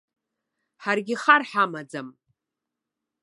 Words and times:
Ҳаргьы 0.83 1.15
хар 1.23 1.41
ҳамаӡам. 1.49 2.07